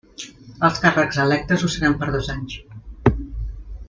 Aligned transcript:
Els 0.67 0.79
càrrecs 0.85 1.19
electes 1.25 1.65
ho 1.67 1.71
seran 1.75 1.97
per 2.01 2.07
dos 2.17 2.31
anys. 2.37 2.57